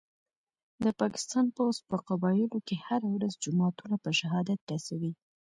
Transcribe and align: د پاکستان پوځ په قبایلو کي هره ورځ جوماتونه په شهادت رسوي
د 0.83 0.85
پاکستان 1.01 1.45
پوځ 1.57 1.75
په 1.89 1.95
قبایلو 2.07 2.57
کي 2.67 2.75
هره 2.87 3.07
ورځ 3.15 3.33
جوماتونه 3.43 3.95
په 4.03 4.09
شهادت 4.19 4.59
رسوي 4.71 5.11